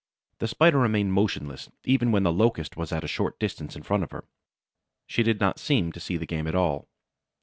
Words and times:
The 0.39 0.47
Spider 0.47 0.79
remained 0.79 1.13
motionless, 1.13 1.69
even 1.83 2.11
when 2.11 2.23
the 2.23 2.33
Locust 2.33 2.75
was 2.75 2.91
at 2.91 3.03
a 3.03 3.07
short 3.07 3.37
distance 3.39 3.75
in 3.75 3.83
front 3.83 4.01
of 4.01 4.09
her. 4.09 4.25
She 5.05 5.21
did 5.21 5.39
not 5.39 5.59
seem 5.59 5.91
to 5.91 5.99
see 5.99 6.17
the 6.17 6.25
game 6.25 6.47
at 6.47 6.55
all. 6.55 6.87